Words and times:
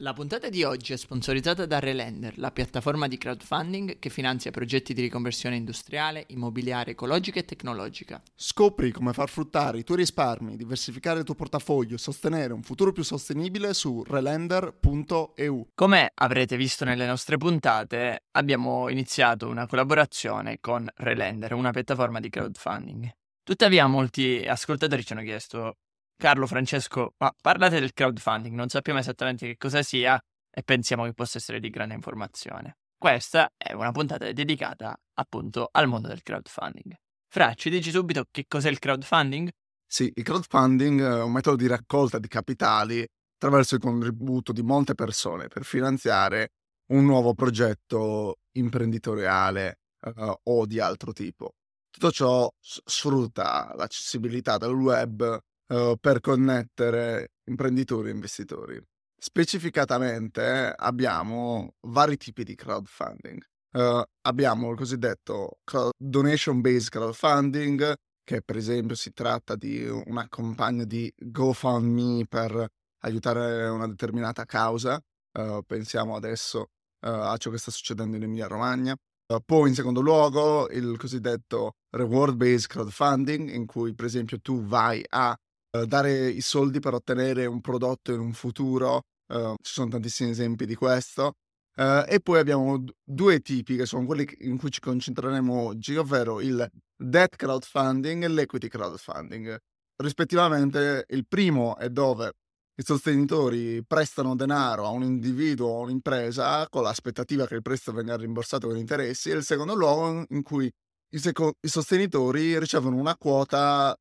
La 0.00 0.12
puntata 0.12 0.50
di 0.50 0.62
oggi 0.62 0.92
è 0.92 0.96
sponsorizzata 0.98 1.64
da 1.64 1.78
Relender, 1.78 2.36
la 2.36 2.50
piattaforma 2.50 3.08
di 3.08 3.16
crowdfunding 3.16 3.98
che 3.98 4.10
finanzia 4.10 4.50
progetti 4.50 4.92
di 4.92 5.00
riconversione 5.00 5.56
industriale, 5.56 6.26
immobiliare, 6.28 6.90
ecologica 6.90 7.38
e 7.38 7.46
tecnologica. 7.46 8.20
Scopri 8.34 8.90
come 8.90 9.14
far 9.14 9.30
fruttare 9.30 9.78
i 9.78 9.84
tuoi 9.84 9.96
risparmi, 9.96 10.56
diversificare 10.56 11.20
il 11.20 11.24
tuo 11.24 11.34
portafoglio 11.34 11.94
e 11.94 11.98
sostenere 11.98 12.52
un 12.52 12.62
futuro 12.62 12.92
più 12.92 13.04
sostenibile 13.04 13.72
su 13.72 14.04
relender.eu. 14.06 15.68
Come 15.72 16.10
avrete 16.12 16.58
visto 16.58 16.84
nelle 16.84 17.06
nostre 17.06 17.38
puntate, 17.38 18.24
abbiamo 18.32 18.90
iniziato 18.90 19.48
una 19.48 19.66
collaborazione 19.66 20.58
con 20.60 20.86
Relender, 20.96 21.54
una 21.54 21.70
piattaforma 21.70 22.20
di 22.20 22.28
crowdfunding. 22.28 23.10
Tuttavia 23.42 23.86
molti 23.86 24.44
ascoltatori 24.46 25.04
ci 25.06 25.14
hanno 25.14 25.22
chiesto 25.22 25.76
Carlo, 26.18 26.46
Francesco, 26.46 27.14
ma 27.18 27.30
parlate 27.38 27.78
del 27.78 27.92
crowdfunding, 27.92 28.56
non 28.56 28.68
sappiamo 28.68 28.98
esattamente 28.98 29.46
che 29.46 29.56
cosa 29.58 29.82
sia 29.82 30.18
e 30.50 30.62
pensiamo 30.62 31.04
che 31.04 31.12
possa 31.12 31.36
essere 31.36 31.60
di 31.60 31.68
grande 31.68 31.94
informazione. 31.94 32.78
Questa 32.96 33.52
è 33.54 33.74
una 33.74 33.92
puntata 33.92 34.32
dedicata 34.32 34.98
appunto 35.14 35.68
al 35.70 35.86
mondo 35.86 36.08
del 36.08 36.22
crowdfunding. 36.22 36.94
Fra, 37.28 37.52
ci 37.52 37.68
dici 37.68 37.90
subito 37.90 38.24
che 38.30 38.46
cos'è 38.48 38.70
il 38.70 38.78
crowdfunding? 38.78 39.50
Sì, 39.86 40.10
il 40.14 40.22
crowdfunding 40.22 41.02
è 41.02 41.22
un 41.22 41.32
metodo 41.32 41.56
di 41.56 41.66
raccolta 41.66 42.18
di 42.18 42.28
capitali 42.28 43.06
attraverso 43.34 43.74
il 43.74 43.82
contributo 43.82 44.52
di 44.52 44.62
molte 44.62 44.94
persone 44.94 45.48
per 45.48 45.64
finanziare 45.64 46.52
un 46.92 47.04
nuovo 47.04 47.34
progetto 47.34 48.38
imprenditoriale 48.52 49.80
uh, 50.00 50.32
o 50.44 50.64
di 50.64 50.80
altro 50.80 51.12
tipo. 51.12 51.56
Tutto 51.90 52.10
ciò 52.10 52.50
sfrutta 52.58 53.74
l'accessibilità 53.76 54.56
del 54.56 54.72
web 54.72 55.38
uh, 55.68 55.96
per 55.98 56.20
connettere 56.20 57.32
imprenditori 57.44 58.08
e 58.08 58.12
investitori. 58.12 58.82
Specificatamente 59.18 60.72
abbiamo 60.76 61.74
vari 61.88 62.16
tipi 62.16 62.44
di 62.44 62.54
crowdfunding. 62.54 63.42
Uh, 63.72 64.02
abbiamo 64.22 64.70
il 64.70 64.76
cosiddetto 64.76 65.58
donation-based 65.96 66.88
crowdfunding, 66.90 67.94
che 68.22 68.42
per 68.42 68.56
esempio 68.56 68.94
si 68.94 69.12
tratta 69.12 69.54
di 69.54 69.86
una 69.86 70.26
campagna 70.28 70.84
di 70.84 71.12
GoFundMe 71.16 72.26
per 72.26 72.66
aiutare 73.00 73.68
una 73.68 73.86
determinata 73.86 74.44
causa. 74.44 75.00
Uh, 75.38 75.62
pensiamo 75.66 76.16
adesso 76.16 76.60
uh, 76.60 77.08
a 77.08 77.36
ciò 77.36 77.50
che 77.50 77.58
sta 77.58 77.70
succedendo 77.70 78.16
in 78.16 78.22
Emilia 78.22 78.46
Romagna. 78.46 78.96
poi 79.44 79.68
in 79.68 79.74
secondo 79.74 80.00
luogo 80.00 80.68
il 80.70 80.96
cosiddetto 80.96 81.72
reward-based 81.90 82.68
crowdfunding, 82.68 83.50
in 83.50 83.66
cui 83.66 83.94
per 83.94 84.06
esempio 84.06 84.40
tu 84.40 84.62
vai 84.62 85.04
a 85.08 85.32
eh, 85.32 85.45
dare 85.84 86.28
i 86.28 86.40
soldi 86.40 86.80
per 86.80 86.94
ottenere 86.94 87.46
un 87.46 87.60
prodotto 87.60 88.12
in 88.12 88.20
un 88.20 88.32
futuro, 88.32 89.02
uh, 89.32 89.54
ci 89.60 89.72
sono 89.72 89.88
tantissimi 89.88 90.30
esempi 90.30 90.66
di 90.66 90.74
questo. 90.74 91.32
Uh, 91.76 92.04
e 92.08 92.20
poi 92.22 92.38
abbiamo 92.38 92.82
due 93.04 93.40
tipi 93.40 93.76
che 93.76 93.84
sono 93.84 94.06
quelli 94.06 94.26
in 94.40 94.56
cui 94.56 94.70
ci 94.70 94.80
concentreremo 94.80 95.52
oggi, 95.54 95.96
ovvero 95.96 96.40
il 96.40 96.66
debt 96.96 97.36
crowdfunding 97.36 98.24
e 98.24 98.28
l'equity 98.28 98.68
crowdfunding. 98.68 99.58
Rispettivamente 99.96 101.04
il 101.08 101.26
primo 101.26 101.76
è 101.76 101.90
dove 101.90 102.32
i 102.78 102.82
sostenitori 102.82 103.82
prestano 103.86 104.36
denaro 104.36 104.84
a 104.86 104.90
un 104.90 105.02
individuo 105.02 105.68
o 105.68 105.78
a 105.80 105.82
un'impresa 105.84 106.68
con 106.68 106.82
l'aspettativa 106.82 107.46
che 107.46 107.54
il 107.54 107.62
prestito 107.62 107.92
venga 107.92 108.16
rimborsato 108.16 108.68
con 108.68 108.76
interessi 108.76 109.30
e 109.30 109.34
il 109.34 109.44
secondo 109.44 109.74
luogo 109.74 110.24
in 110.28 110.42
cui 110.42 110.70
i, 111.10 111.18
seco- 111.18 111.54
i 111.60 111.68
sostenitori 111.68 112.58
ricevono 112.58 112.96
una 112.96 113.16
quota 113.16 113.96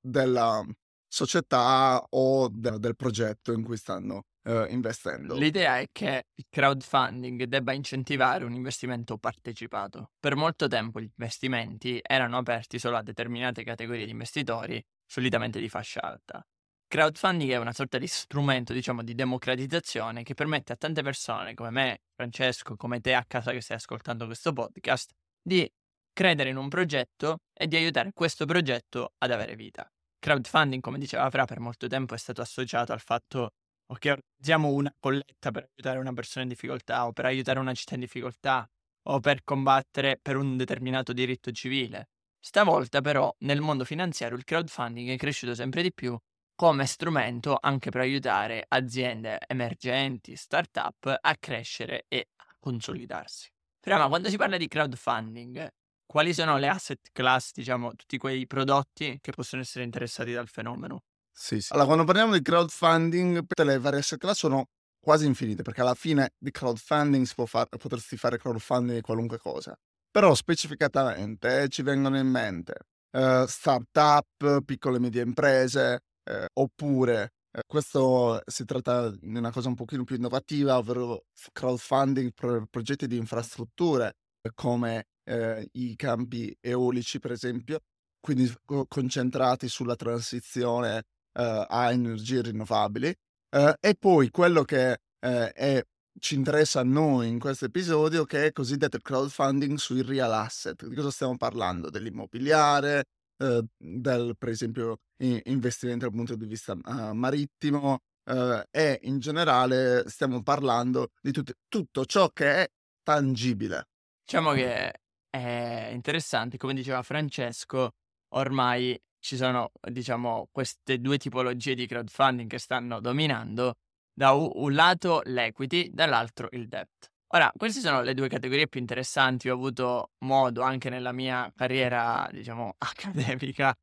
della, 0.00 0.64
società 1.10 2.06
o 2.10 2.48
de- 2.48 2.78
del 2.78 2.94
progetto 2.94 3.52
in 3.52 3.64
cui 3.64 3.76
stanno 3.76 4.26
uh, 4.44 4.66
investendo. 4.68 5.34
L'idea 5.34 5.78
è 5.78 5.86
che 5.90 6.26
il 6.32 6.46
crowdfunding 6.48 7.42
debba 7.44 7.72
incentivare 7.72 8.44
un 8.44 8.54
investimento 8.54 9.18
partecipato. 9.18 10.12
Per 10.20 10.36
molto 10.36 10.68
tempo 10.68 11.00
gli 11.00 11.10
investimenti 11.16 12.00
erano 12.00 12.38
aperti 12.38 12.78
solo 12.78 12.96
a 12.96 13.02
determinate 13.02 13.64
categorie 13.64 14.04
di 14.04 14.12
investitori, 14.12 14.82
solitamente 15.04 15.58
di 15.58 15.68
fascia 15.68 16.00
alta. 16.00 16.46
Crowdfunding 16.86 17.50
è 17.50 17.56
una 17.56 17.72
sorta 17.72 17.98
di 17.98 18.06
strumento, 18.06 18.72
diciamo, 18.72 19.02
di 19.02 19.14
democratizzazione 19.14 20.22
che 20.22 20.34
permette 20.34 20.72
a 20.72 20.76
tante 20.76 21.02
persone 21.02 21.54
come 21.54 21.70
me, 21.70 22.02
Francesco, 22.14 22.76
come 22.76 23.00
te 23.00 23.14
a 23.14 23.24
casa 23.26 23.50
che 23.50 23.60
stai 23.60 23.76
ascoltando 23.76 24.26
questo 24.26 24.52
podcast, 24.52 25.10
di 25.42 25.68
credere 26.12 26.50
in 26.50 26.56
un 26.56 26.68
progetto 26.68 27.38
e 27.52 27.66
di 27.66 27.76
aiutare 27.76 28.10
questo 28.12 28.44
progetto 28.44 29.12
ad 29.18 29.30
avere 29.30 29.54
vita 29.56 29.88
crowdfunding, 30.20 30.80
come 30.80 30.98
diceva 30.98 31.28
Fra, 31.30 31.44
per 31.44 31.58
molto 31.58 31.88
tempo 31.88 32.14
è 32.14 32.18
stato 32.18 32.40
associato 32.40 32.92
al 32.92 33.00
fatto 33.00 33.54
ok, 33.86 34.04
organizziamo 34.04 34.68
una 34.68 34.94
colletta 35.00 35.50
per 35.50 35.68
aiutare 35.74 35.98
una 35.98 36.12
persona 36.12 36.44
in 36.44 36.50
difficoltà 36.50 37.06
o 37.06 37.12
per 37.12 37.24
aiutare 37.24 37.58
una 37.58 37.74
città 37.74 37.94
in 37.94 38.00
difficoltà 38.00 38.68
o 39.08 39.18
per 39.18 39.42
combattere 39.42 40.18
per 40.22 40.36
un 40.36 40.56
determinato 40.56 41.12
diritto 41.12 41.50
civile. 41.50 42.10
Stavolta 42.38 43.00
però 43.00 43.34
nel 43.40 43.60
mondo 43.60 43.84
finanziario 43.84 44.36
il 44.36 44.44
crowdfunding 44.44 45.10
è 45.10 45.16
cresciuto 45.16 45.54
sempre 45.54 45.82
di 45.82 45.92
più 45.92 46.16
come 46.54 46.86
strumento 46.86 47.56
anche 47.58 47.90
per 47.90 48.02
aiutare 48.02 48.64
aziende 48.68 49.38
emergenti, 49.46 50.36
start-up 50.36 51.16
a 51.20 51.36
crescere 51.38 52.04
e 52.06 52.28
a 52.36 52.54
consolidarsi. 52.58 53.48
Però 53.80 53.96
ma 53.96 54.08
quando 54.08 54.28
si 54.28 54.36
parla 54.36 54.58
di 54.58 54.68
crowdfunding 54.68 55.68
quali 56.10 56.34
sono 56.34 56.58
le 56.58 56.66
asset 56.66 56.98
class, 57.12 57.52
diciamo, 57.52 57.94
tutti 57.94 58.18
quei 58.18 58.44
prodotti 58.48 59.18
che 59.20 59.30
possono 59.30 59.62
essere 59.62 59.84
interessati 59.84 60.32
dal 60.32 60.48
fenomeno? 60.48 61.02
Sì, 61.32 61.60
sì. 61.60 61.68
Allora, 61.72 61.86
quando 61.86 62.04
parliamo 62.04 62.32
di 62.32 62.42
crowdfunding, 62.42 63.44
le 63.62 63.78
varie 63.78 64.00
asset 64.00 64.18
class 64.18 64.38
sono 64.38 64.66
quasi 64.98 65.26
infinite, 65.26 65.62
perché 65.62 65.82
alla 65.82 65.94
fine 65.94 66.30
di 66.36 66.50
crowdfunding 66.50 67.24
si 67.24 67.34
può 67.34 67.46
fare, 67.46 67.68
potresti 67.78 68.16
fare 68.16 68.38
crowdfunding 68.38 68.96
di 68.96 69.02
qualunque 69.02 69.38
cosa. 69.38 69.72
Però 70.10 70.34
specificatamente 70.34 71.68
ci 71.68 71.82
vengono 71.82 72.18
in 72.18 72.26
mente 72.26 72.74
uh, 73.12 73.46
start-up, 73.46 74.64
piccole 74.64 74.96
e 74.96 74.98
medie 74.98 75.22
imprese, 75.22 76.00
uh, 76.28 76.44
oppure 76.54 77.34
uh, 77.52 77.60
questo 77.68 78.42
si 78.46 78.64
tratta 78.64 79.10
di 79.10 79.36
una 79.38 79.52
cosa 79.52 79.68
un 79.68 79.76
pochino 79.76 80.02
più 80.02 80.16
innovativa, 80.16 80.76
ovvero 80.76 81.26
crowdfunding 81.52 82.32
per 82.34 82.64
progetti 82.68 83.06
di 83.06 83.16
infrastrutture 83.16 84.14
come 84.54 85.04
eh, 85.30 85.68
i 85.72 85.94
campi 85.96 86.56
eolici, 86.60 87.18
per 87.18 87.32
esempio, 87.32 87.80
quindi 88.20 88.52
concentrati 88.88 89.68
sulla 89.68 89.96
transizione 89.96 90.98
eh, 91.32 91.66
a 91.68 91.92
energie 91.92 92.42
rinnovabili. 92.42 93.14
Eh, 93.50 93.74
e 93.80 93.94
poi 93.94 94.30
quello 94.30 94.64
che 94.64 94.98
eh, 95.20 95.52
è, 95.52 95.82
ci 96.18 96.34
interessa 96.34 96.80
a 96.80 96.84
noi 96.84 97.28
in 97.28 97.38
questo 97.38 97.66
episodio, 97.66 98.24
che 98.24 98.46
è 98.46 98.52
cosiddetto 98.52 98.98
crowdfunding 98.98 99.76
sui 99.78 100.02
real 100.02 100.32
asset. 100.32 100.86
Di 100.86 100.94
cosa 100.94 101.10
stiamo 101.10 101.36
parlando? 101.36 101.90
Dell'immobiliare, 101.90 103.04
eh, 103.38 103.64
del, 103.76 104.34
per 104.36 104.48
esempio, 104.48 104.98
investimento 105.44 106.06
dal 106.06 106.14
punto 106.14 106.34
di 106.36 106.46
vista 106.46 106.72
uh, 106.72 107.12
marittimo, 107.12 107.98
Uh, 108.22 108.62
e 108.70 109.00
in 109.04 109.18
generale 109.18 110.04
stiamo 110.06 110.42
parlando 110.42 111.08
di 111.20 111.32
tut- 111.32 111.56
tutto 111.68 112.04
ciò 112.04 112.28
che 112.28 112.62
è 112.62 112.68
tangibile. 113.02 113.88
Diciamo 114.24 114.52
che 114.52 114.99
è 115.30 115.90
interessante, 115.92 116.58
come 116.58 116.74
diceva 116.74 117.02
Francesco, 117.02 117.92
ormai 118.34 119.00
ci 119.20 119.36
sono, 119.36 119.70
diciamo, 119.80 120.48
queste 120.50 121.00
due 121.00 121.18
tipologie 121.18 121.74
di 121.74 121.86
crowdfunding 121.86 122.48
che 122.48 122.58
stanno 122.58 123.00
dominando, 123.00 123.76
da 124.12 124.32
un 124.32 124.74
lato 124.74 125.22
l'equity, 125.24 125.90
dall'altro 125.92 126.48
il 126.52 126.68
debt. 126.68 127.08
Ora, 127.32 127.52
queste 127.56 127.80
sono 127.80 128.02
le 128.02 128.14
due 128.14 128.28
categorie 128.28 128.66
più 128.66 128.80
interessanti, 128.80 129.48
ho 129.48 129.54
avuto 129.54 130.10
modo 130.24 130.62
anche 130.62 130.90
nella 130.90 131.12
mia 131.12 131.50
carriera, 131.54 132.28
diciamo, 132.32 132.74
accademica 132.78 133.74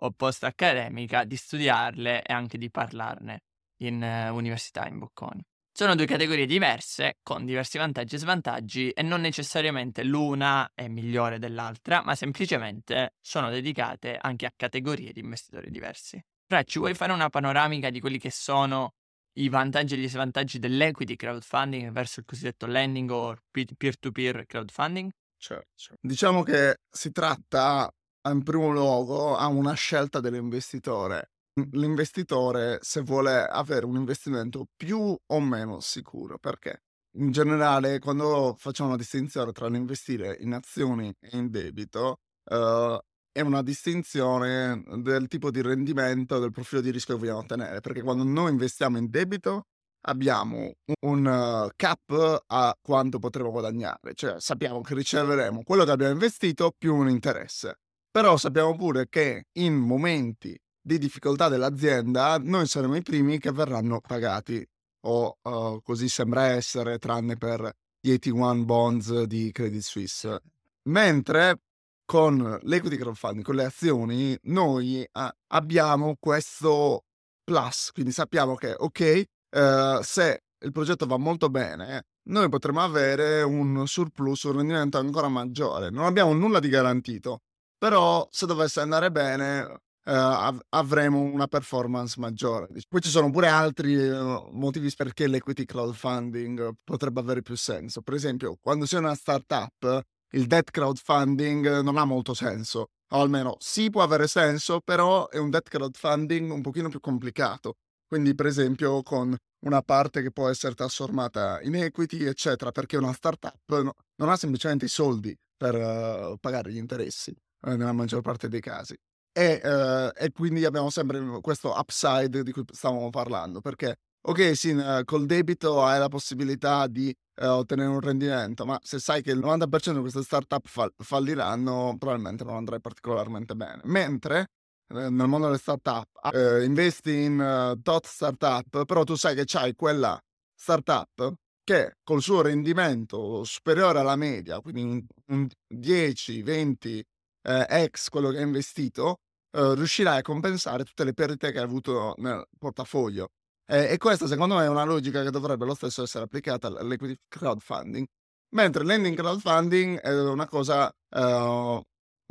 o 0.00 0.10
post-accademica 0.10 1.24
di 1.24 1.36
studiarle 1.36 2.22
e 2.22 2.32
anche 2.32 2.58
di 2.58 2.70
parlarne 2.70 3.42
in 3.82 4.02
uh, 4.02 4.34
università 4.34 4.86
in 4.88 4.98
Bocconi. 4.98 5.42
Sono 5.78 5.94
due 5.94 6.06
categorie 6.06 6.46
diverse, 6.46 7.18
con 7.22 7.44
diversi 7.44 7.76
vantaggi 7.76 8.14
e 8.14 8.18
svantaggi, 8.18 8.90
e 8.92 9.02
non 9.02 9.20
necessariamente 9.20 10.02
l'una 10.04 10.70
è 10.74 10.88
migliore 10.88 11.38
dell'altra, 11.38 12.02
ma 12.02 12.14
semplicemente 12.14 13.16
sono 13.20 13.50
dedicate 13.50 14.16
anche 14.18 14.46
a 14.46 14.52
categorie 14.56 15.12
di 15.12 15.20
investitori 15.20 15.70
diversi. 15.70 16.18
Fra, 16.48 16.62
ci 16.62 16.78
vuoi 16.78 16.94
fare 16.94 17.12
una 17.12 17.28
panoramica 17.28 17.90
di 17.90 18.00
quelli 18.00 18.18
che 18.18 18.30
sono 18.30 18.94
i 19.34 19.50
vantaggi 19.50 19.94
e 19.94 19.98
gli 19.98 20.08
svantaggi 20.08 20.58
dell'equity 20.58 21.14
crowdfunding 21.14 21.90
verso 21.92 22.20
il 22.20 22.26
cosiddetto 22.26 22.64
lending 22.66 23.10
o 23.10 23.36
peer-to-peer 23.50 24.46
crowdfunding? 24.46 25.10
certo, 25.38 25.68
certo. 25.76 26.00
Diciamo 26.00 26.42
che 26.42 26.76
si 26.90 27.10
tratta 27.12 27.90
in 28.28 28.42
primo 28.42 28.70
luogo 28.70 29.36
a 29.36 29.46
una 29.46 29.74
scelta 29.74 30.20
dell'investitore. 30.20 31.30
L'investitore 31.72 32.78
se 32.82 33.00
vuole 33.00 33.42
avere 33.42 33.86
un 33.86 33.96
investimento 33.96 34.66
più 34.76 35.16
o 35.26 35.40
meno 35.40 35.80
sicuro, 35.80 36.38
perché 36.38 36.82
in 37.18 37.30
generale 37.30 37.98
quando 37.98 38.54
facciamo 38.58 38.90
una 38.90 38.98
distinzione 38.98 39.52
tra 39.52 39.66
l'investire 39.66 40.36
in 40.40 40.52
azioni 40.52 41.10
e 41.18 41.36
in 41.38 41.50
debito, 41.50 42.18
uh, 42.50 42.98
è 43.32 43.40
una 43.40 43.62
distinzione 43.62 44.82
del 44.98 45.28
tipo 45.28 45.50
di 45.50 45.62
rendimento, 45.62 46.38
del 46.38 46.50
profilo 46.50 46.82
di 46.82 46.90
rischio 46.90 47.14
che 47.14 47.20
vogliamo 47.20 47.38
ottenere, 47.38 47.80
perché 47.80 48.02
quando 48.02 48.24
noi 48.24 48.50
investiamo 48.50 48.98
in 48.98 49.08
debito 49.08 49.62
abbiamo 50.08 50.72
un 51.06 51.70
cap 51.74 52.44
a 52.46 52.76
quanto 52.82 53.18
potremo 53.18 53.50
guadagnare, 53.50 54.12
cioè 54.12 54.38
sappiamo 54.40 54.82
che 54.82 54.94
riceveremo 54.94 55.62
quello 55.62 55.84
che 55.84 55.90
abbiamo 55.90 56.12
investito 56.12 56.70
più 56.76 56.94
un 56.94 57.08
interesse. 57.08 57.78
Però 58.10 58.36
sappiamo 58.36 58.76
pure 58.76 59.08
che 59.08 59.46
in 59.58 59.74
momenti 59.74 60.58
di 60.86 60.98
difficoltà 60.98 61.48
dell'azienda 61.48 62.38
noi 62.38 62.68
saremo 62.68 62.94
i 62.94 63.02
primi 63.02 63.40
che 63.40 63.50
verranno 63.50 64.00
pagati, 64.00 64.64
o 65.06 65.36
uh, 65.42 65.82
così 65.82 66.08
sembra 66.08 66.44
essere, 66.44 66.98
tranne 66.98 67.36
per 67.36 67.72
gli 67.98 68.12
81 68.12 68.64
bonds 68.64 69.22
di 69.22 69.50
Credit 69.50 69.80
Suisse. 69.82 70.40
Mentre 70.84 71.62
con 72.04 72.60
l'equity 72.62 72.96
crowdfunding, 72.98 73.44
con 73.44 73.56
le 73.56 73.64
azioni, 73.64 74.38
noi 74.42 75.04
uh, 75.12 75.28
abbiamo 75.48 76.14
questo 76.20 77.02
plus, 77.42 77.90
quindi 77.92 78.12
sappiamo 78.12 78.54
che 78.54 78.72
ok, 78.78 79.22
uh, 79.56 80.02
se 80.02 80.44
il 80.60 80.70
progetto 80.70 81.04
va 81.06 81.16
molto 81.16 81.50
bene, 81.50 82.04
noi 82.28 82.48
potremo 82.48 82.80
avere 82.80 83.42
un 83.42 83.88
surplus, 83.88 84.44
un 84.44 84.58
rendimento 84.58 84.98
ancora 84.98 85.26
maggiore. 85.26 85.90
Non 85.90 86.04
abbiamo 86.04 86.32
nulla 86.32 86.60
di 86.60 86.68
garantito, 86.68 87.40
però 87.76 88.28
se 88.30 88.46
dovesse 88.46 88.78
andare 88.78 89.10
bene 89.10 89.80
av- 90.12 90.60
avremo 90.70 91.20
una 91.20 91.46
performance 91.46 92.18
maggiore. 92.20 92.68
Poi 92.88 93.00
ci 93.00 93.08
sono 93.08 93.30
pure 93.30 93.48
altri 93.48 93.94
eh, 93.94 94.48
motivi 94.52 94.92
perché 94.94 95.26
l'equity 95.26 95.64
crowdfunding 95.64 96.72
potrebbe 96.84 97.20
avere 97.20 97.42
più 97.42 97.56
senso. 97.56 98.02
Per 98.02 98.14
esempio, 98.14 98.56
quando 98.60 98.86
sei 98.86 99.00
una 99.00 99.14
startup, 99.14 100.00
il 100.32 100.46
debt 100.46 100.70
crowdfunding 100.70 101.80
non 101.80 101.96
ha 101.96 102.04
molto 102.04 102.34
senso. 102.34 102.88
O 103.12 103.20
almeno 103.20 103.56
sì 103.60 103.88
può 103.90 104.02
avere 104.02 104.26
senso, 104.26 104.80
però 104.80 105.28
è 105.28 105.38
un 105.38 105.50
debt 105.50 105.68
crowdfunding 105.68 106.50
un 106.50 106.60
pochino 106.60 106.88
più 106.88 107.00
complicato. 107.00 107.74
Quindi, 108.06 108.34
per 108.34 108.46
esempio, 108.46 109.02
con 109.02 109.36
una 109.64 109.82
parte 109.82 110.22
che 110.22 110.30
può 110.30 110.48
essere 110.48 110.74
trasformata 110.74 111.60
in 111.62 111.74
equity, 111.74 112.24
eccetera, 112.24 112.70
perché 112.70 112.96
una 112.96 113.12
startup 113.12 113.56
no, 113.66 113.94
non 114.16 114.28
ha 114.28 114.36
semplicemente 114.36 114.84
i 114.84 114.88
soldi 114.88 115.36
per 115.56 115.74
uh, 115.74 116.36
pagare 116.38 116.70
gli 116.72 116.76
interessi 116.76 117.30
eh, 117.30 117.76
nella 117.76 117.92
maggior 117.92 118.20
parte 118.22 118.48
dei 118.48 118.60
casi. 118.60 118.96
E, 119.38 119.60
uh, 119.62 120.10
e, 120.16 120.32
quindi 120.32 120.64
abbiamo 120.64 120.88
sempre 120.88 121.20
questo 121.42 121.74
upside 121.76 122.42
di 122.42 122.52
cui 122.52 122.64
stavamo 122.70 123.10
parlando, 123.10 123.60
perché 123.60 123.96
ok, 124.22 124.56
sì, 124.56 124.74
col 125.04 125.26
debito 125.26 125.84
hai 125.84 125.98
la 125.98 126.08
possibilità 126.08 126.86
di 126.86 127.14
uh, 127.42 127.46
ottenere 127.48 127.90
un 127.90 128.00
rendimento, 128.00 128.64
ma 128.64 128.78
se 128.82 128.98
sai 128.98 129.20
che 129.20 129.32
il 129.32 129.38
90% 129.38 129.92
di 129.92 130.00
queste 130.00 130.22
startup 130.22 130.66
fall- 130.66 130.94
falliranno, 130.96 131.96
probabilmente 131.98 132.44
non 132.44 132.54
andrai 132.56 132.80
particolarmente 132.80 133.54
bene. 133.54 133.82
Mentre 133.84 134.46
nel 134.86 135.28
mondo 135.28 135.48
delle 135.48 135.58
startup 135.58 136.08
uh, 136.32 136.62
investi 136.62 137.24
in 137.24 137.78
tot 137.82 138.06
startup, 138.06 138.86
però 138.86 139.04
tu 139.04 139.16
sai 139.16 139.34
che 139.34 139.44
c'hai 139.44 139.74
quella 139.74 140.18
startup 140.54 141.34
che 141.62 141.96
col 142.02 142.22
suo 142.22 142.40
rendimento 142.40 143.44
superiore 143.44 143.98
alla 143.98 144.16
media, 144.16 144.60
quindi 144.60 144.82
un, 144.82 145.04
un 145.26 145.48
10, 145.66 146.42
20 146.42 147.04
eh, 147.42 147.88
X 147.90 148.08
quello 148.08 148.30
che 148.30 148.38
hai 148.38 148.44
investito, 148.44 149.18
eh, 149.56 149.74
riuscirai 149.74 150.18
a 150.18 150.22
compensare 150.22 150.84
tutte 150.84 151.02
le 151.02 151.14
perdite 151.14 151.50
che 151.50 151.58
hai 151.58 151.64
avuto 151.64 152.14
nel 152.18 152.46
portafoglio. 152.58 153.30
Eh, 153.66 153.92
e 153.92 153.96
questa 153.96 154.26
secondo 154.26 154.56
me 154.56 154.64
è 154.64 154.68
una 154.68 154.84
logica 154.84 155.22
che 155.22 155.30
dovrebbe 155.30 155.64
lo 155.64 155.74
stesso 155.74 156.02
essere 156.02 156.24
applicata 156.24 156.68
all'equity 156.68 157.16
crowdfunding. 157.26 158.06
Mentre 158.50 158.84
l'ending 158.84 159.16
crowdfunding 159.16 159.98
è 159.98 160.12
una 160.20 160.46
cosa 160.46 160.92
eh, 161.08 161.82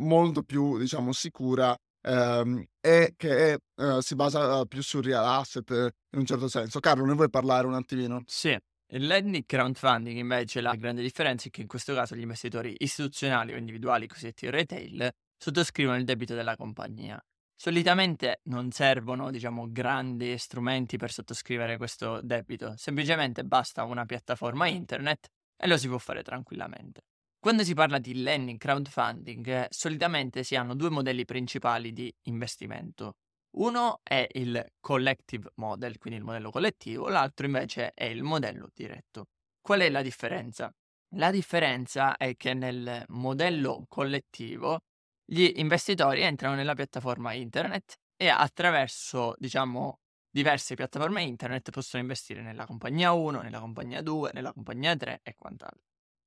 molto 0.02 0.44
più, 0.44 0.78
diciamo, 0.78 1.12
sicura 1.14 1.76
ehm, 2.02 2.64
e 2.80 3.14
che 3.18 3.54
eh, 3.76 4.02
si 4.02 4.16
basa 4.16 4.64
più 4.66 4.82
su 4.84 5.02
real 5.02 5.26
asset 5.26 5.70
in 5.72 6.20
un 6.20 6.26
certo 6.26 6.48
senso. 6.48 6.80
Carlo, 6.80 7.06
ne 7.06 7.14
vuoi 7.14 7.30
parlare 7.30 7.66
un 7.66 7.74
attimino? 7.74 8.24
Sì. 8.28 8.58
Lending 8.88 9.46
crowdfunding 9.48 10.18
invece 10.18 10.62
la 10.62 10.76
grande 10.76 11.02
differenza 11.02 11.48
è 11.48 11.50
che 11.50 11.62
in 11.62 11.68
questo 11.68 11.96
caso 11.96 12.16
gli 12.16 12.22
investitori 12.22 12.76
istituzionali 12.78 13.52
o 13.54 13.58
individuali 13.58 14.06
cosiddetti 14.06 14.48
retail 14.48 15.12
sottoscrivono 15.38 15.98
il 15.98 16.06
debito 16.06 16.36
della 16.36 16.56
compagnia. 16.56 17.22
Solitamente 17.58 18.42
non 18.46 18.72
servono, 18.72 19.32
diciamo, 19.32 19.72
grandi 19.72 20.38
strumenti 20.38 20.98
per 20.98 21.12
sottoscrivere 21.12 21.78
questo 21.78 22.20
debito, 22.22 22.76
semplicemente 22.76 23.46
basta 23.46 23.84
una 23.84 24.06
piattaforma 24.06 24.68
internet 24.68 25.28
e 25.56 25.68
lo 25.68 25.78
si 25.78 25.88
può 25.88 25.98
fare 25.98 26.22
tranquillamente. 26.22 27.04
Quando 27.40 27.64
si 27.64 27.74
parla 27.74 28.00
di 28.00 28.22
lending 28.22 28.58
crowdfunding, 28.58 29.68
solitamente 29.70 30.44
si 30.44 30.56
hanno 30.56 30.76
due 30.76 30.90
modelli 30.90 31.26
principali 31.26 31.94
di 31.94 32.14
investimento. 32.24 33.18
Uno 33.58 34.02
è 34.04 34.28
il 34.34 34.66
collective 34.82 35.52
model, 35.56 35.98
quindi 35.98 36.20
il 36.20 36.26
modello 36.26 36.50
collettivo, 36.50 37.08
l'altro 37.08 37.46
invece 37.46 37.92
è 37.94 38.06
il 38.06 38.24
modello 38.24 38.70
diretto. 38.74 39.28
Qual 39.62 39.80
è 39.80 39.90
la 39.90 40.02
differenza? 40.02 40.70
La 41.16 41.32
differenza 41.32 42.18
è 42.18 42.36
che 42.36 42.54
nel 42.54 43.06
modello 43.10 43.86
collettivo 43.88 44.82
gli 45.26 45.52
investitori 45.56 46.22
entrano 46.22 46.56
nella 46.56 46.76
piattaforma 46.76 47.34
internet 47.34 47.96
e 48.16 48.30
attraverso, 48.30 49.34
diciamo, 49.38 50.00
diverse 50.30 50.76
piattaforme 50.76 51.24
internet 51.24 51.72
possono 51.72 52.04
investire 52.04 52.42
nella 52.42 52.66
compagnia 52.66 53.12
1, 53.12 53.42
nella 53.42 53.60
compagnia 53.60 54.02
2, 54.02 54.32
nella 54.34 54.54
compagnia 54.54 54.96
3 54.96 55.22
e 55.24 55.36
quant'altro. 55.36 55.82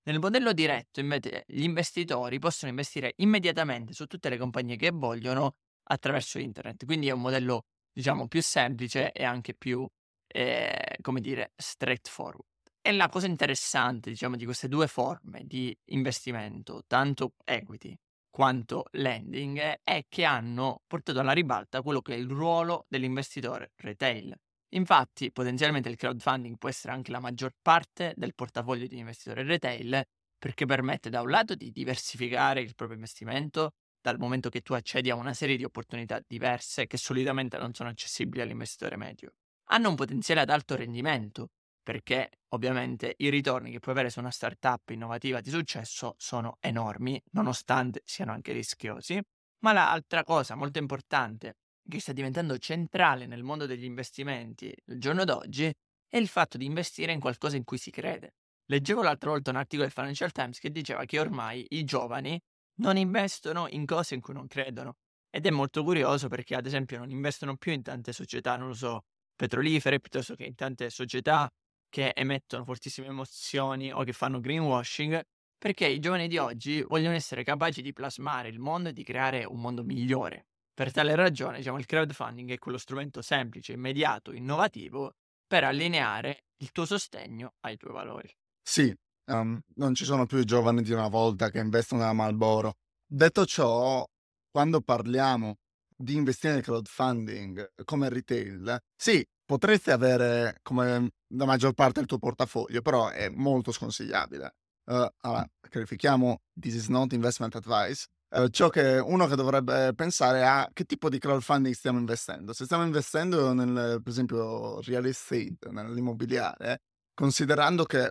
Nel 0.04 0.18
modello 0.18 0.52
diretto, 0.52 1.00
invece, 1.00 1.44
gli 1.46 1.62
investitori 1.62 2.38
possono 2.38 2.70
investire 2.70 3.12
immediatamente 3.16 3.92
su 3.92 4.06
tutte 4.06 4.28
le 4.30 4.38
compagnie 4.38 4.76
che 4.76 4.90
vogliono 4.90 5.56
attraverso 5.84 6.38
internet. 6.38 6.84
Quindi 6.84 7.08
è 7.08 7.12
un 7.12 7.20
modello, 7.20 7.66
diciamo, 7.92 8.26
più 8.26 8.42
semplice 8.42 9.12
e 9.12 9.24
anche 9.24 9.54
più, 9.54 9.86
eh, 10.26 10.96
come 11.02 11.20
dire, 11.20 11.52
straightforward. 11.56 12.46
E 12.80 12.92
la 12.92 13.08
cosa 13.08 13.26
interessante, 13.26 14.10
diciamo, 14.10 14.36
di 14.36 14.44
queste 14.46 14.68
due 14.68 14.86
forme 14.86 15.42
di 15.44 15.76
investimento, 15.86 16.82
tanto 16.86 17.34
equity 17.44 17.94
quanto 18.38 18.84
lending 18.92 19.80
è 19.82 20.04
che 20.08 20.22
hanno 20.22 20.82
portato 20.86 21.18
alla 21.18 21.32
ribalta 21.32 21.82
quello 21.82 22.00
che 22.00 22.14
è 22.14 22.16
il 22.16 22.28
ruolo 22.28 22.86
dell'investitore 22.88 23.72
retail. 23.74 24.32
Infatti, 24.74 25.32
potenzialmente 25.32 25.88
il 25.88 25.96
crowdfunding 25.96 26.56
può 26.56 26.68
essere 26.68 26.92
anche 26.92 27.10
la 27.10 27.18
maggior 27.18 27.50
parte 27.60 28.14
del 28.16 28.36
portafoglio 28.36 28.86
di 28.86 28.96
investitore 28.96 29.42
retail 29.42 30.00
perché 30.38 30.66
permette 30.66 31.10
da 31.10 31.20
un 31.20 31.30
lato 31.30 31.56
di 31.56 31.72
diversificare 31.72 32.60
il 32.60 32.76
proprio 32.76 32.96
investimento 32.98 33.72
dal 34.00 34.18
momento 34.18 34.50
che 34.50 34.60
tu 34.60 34.72
accedi 34.72 35.10
a 35.10 35.16
una 35.16 35.34
serie 35.34 35.56
di 35.56 35.64
opportunità 35.64 36.22
diverse 36.24 36.86
che 36.86 36.96
solitamente 36.96 37.58
non 37.58 37.74
sono 37.74 37.88
accessibili 37.88 38.40
all'investitore 38.40 38.96
medio. 38.96 39.32
Hanno 39.70 39.88
un 39.88 39.96
potenziale 39.96 40.42
ad 40.42 40.50
alto 40.50 40.76
rendimento 40.76 41.48
perché 41.88 42.28
ovviamente 42.48 43.14
i 43.16 43.30
ritorni 43.30 43.70
che 43.70 43.78
puoi 43.78 43.94
avere 43.94 44.10
su 44.10 44.18
una 44.18 44.30
startup 44.30 44.90
innovativa 44.90 45.40
di 45.40 45.48
successo 45.48 46.16
sono 46.18 46.58
enormi, 46.60 47.18
nonostante 47.30 48.02
siano 48.04 48.32
anche 48.32 48.52
rischiosi. 48.52 49.18
Ma 49.60 49.72
l'altra 49.72 50.22
cosa 50.22 50.54
molto 50.54 50.78
importante 50.78 51.56
che 51.88 51.98
sta 51.98 52.12
diventando 52.12 52.58
centrale 52.58 53.24
nel 53.24 53.42
mondo 53.42 53.64
degli 53.64 53.84
investimenti 53.84 54.70
il 54.84 55.00
giorno 55.00 55.24
d'oggi 55.24 55.72
è 56.06 56.18
il 56.18 56.28
fatto 56.28 56.58
di 56.58 56.66
investire 56.66 57.12
in 57.12 57.20
qualcosa 57.20 57.56
in 57.56 57.64
cui 57.64 57.78
si 57.78 57.90
crede. 57.90 58.34
Leggevo 58.66 59.02
l'altra 59.02 59.30
volta 59.30 59.48
un 59.48 59.56
articolo 59.56 59.84
del 59.84 59.94
Financial 59.94 60.30
Times 60.30 60.58
che 60.58 60.70
diceva 60.70 61.06
che 61.06 61.18
ormai 61.18 61.64
i 61.70 61.84
giovani 61.84 62.38
non 62.82 62.98
investono 62.98 63.66
in 63.66 63.86
cose 63.86 64.14
in 64.14 64.20
cui 64.20 64.34
non 64.34 64.46
credono. 64.46 64.96
Ed 65.30 65.46
è 65.46 65.50
molto 65.50 65.82
curioso 65.82 66.28
perché, 66.28 66.54
ad 66.54 66.66
esempio, 66.66 66.98
non 66.98 67.10
investono 67.10 67.56
più 67.56 67.72
in 67.72 67.80
tante 67.80 68.12
società, 68.12 68.58
non 68.58 68.68
lo 68.68 68.74
so, 68.74 69.04
petrolifere, 69.34 70.00
piuttosto 70.00 70.34
che 70.34 70.44
in 70.44 70.54
tante 70.54 70.90
società 70.90 71.50
che 71.88 72.12
emettono 72.14 72.64
fortissime 72.64 73.08
emozioni 73.08 73.92
o 73.92 74.02
che 74.04 74.12
fanno 74.12 74.40
greenwashing, 74.40 75.20
perché 75.56 75.86
i 75.86 75.98
giovani 75.98 76.28
di 76.28 76.38
oggi 76.38 76.82
vogliono 76.82 77.14
essere 77.14 77.42
capaci 77.42 77.82
di 77.82 77.92
plasmare 77.92 78.48
il 78.48 78.58
mondo 78.58 78.90
e 78.90 78.92
di 78.92 79.02
creare 79.02 79.44
un 79.44 79.60
mondo 79.60 79.82
migliore. 79.82 80.46
Per 80.72 80.92
tale 80.92 81.16
ragione, 81.16 81.56
diciamo, 81.58 81.78
il 81.78 81.86
crowdfunding 81.86 82.52
è 82.52 82.58
quello 82.58 82.78
strumento 82.78 83.20
semplice, 83.20 83.72
immediato, 83.72 84.32
innovativo 84.32 85.14
per 85.46 85.64
allineare 85.64 86.44
il 86.58 86.70
tuo 86.70 86.84
sostegno 86.84 87.54
ai 87.60 87.76
tuoi 87.76 87.92
valori. 87.92 88.32
Sì, 88.62 88.94
um, 89.26 89.58
non 89.76 89.94
ci 89.94 90.04
sono 90.04 90.26
più 90.26 90.38
i 90.38 90.44
giovani 90.44 90.82
di 90.82 90.92
una 90.92 91.08
volta 91.08 91.50
che 91.50 91.58
investono 91.58 92.02
nella 92.02 92.12
Malboro. 92.12 92.74
Detto 93.04 93.44
ciò, 93.44 94.06
quando 94.50 94.80
parliamo 94.80 95.56
di 95.96 96.14
investire 96.14 96.54
nel 96.54 96.62
crowdfunding 96.62 97.72
come 97.84 98.08
retail, 98.08 98.78
sì, 98.94 99.26
potresti 99.48 99.90
avere 99.90 100.58
come 100.62 101.08
la 101.34 101.46
maggior 101.46 101.72
parte 101.72 102.00
del 102.00 102.06
tuo 102.06 102.18
portafoglio, 102.18 102.82
però 102.82 103.08
è 103.08 103.30
molto 103.30 103.72
sconsigliabile. 103.72 104.56
Uh, 104.84 105.06
allora, 105.22 105.48
clarifichiamo, 105.58 106.42
this 106.60 106.74
is 106.74 106.88
not 106.88 107.12
investment 107.14 107.54
advice. 107.54 108.06
Uh, 108.28 108.48
ciò 108.48 108.68
che 108.68 108.98
uno 108.98 109.26
che 109.26 109.36
dovrebbe 109.36 109.94
pensare 109.94 110.46
a 110.46 110.68
che 110.70 110.84
tipo 110.84 111.08
di 111.08 111.18
crowdfunding 111.18 111.74
stiamo 111.74 111.98
investendo. 111.98 112.52
Se 112.52 112.64
stiamo 112.66 112.84
investendo 112.84 113.54
nel, 113.54 114.02
per 114.02 114.12
esempio, 114.12 114.82
real 114.82 115.06
estate, 115.06 115.70
nell'immobiliare, 115.70 116.82
considerando 117.14 117.84
che 117.84 118.10